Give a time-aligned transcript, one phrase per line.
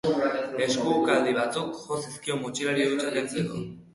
[0.67, 3.63] Esku ukaldi batzuk jo zizkion motxilari hautsa kentzeko.